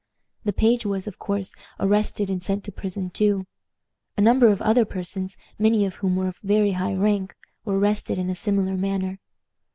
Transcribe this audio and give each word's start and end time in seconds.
The 0.45 0.51
page 0.51 0.83
was, 0.83 1.05
of 1.05 1.19
course, 1.19 1.53
arrested 1.79 2.27
and 2.31 2.43
sent 2.43 2.63
to 2.63 2.71
prison 2.71 3.11
too. 3.11 3.45
A 4.17 4.21
number 4.21 4.47
of 4.47 4.59
other 4.59 4.83
persons, 4.83 5.37
many 5.59 5.85
of 5.85 5.97
whom 5.97 6.15
were 6.15 6.27
of 6.29 6.39
very 6.41 6.71
high 6.71 6.95
rank, 6.95 7.35
were 7.65 7.77
arrested 7.77 8.17
in 8.17 8.27
a 8.27 8.33
similar 8.35 8.75
manner. 8.75 9.19